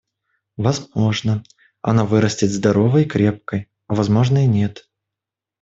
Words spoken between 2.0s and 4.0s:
вырастет здоровой и крепкой, а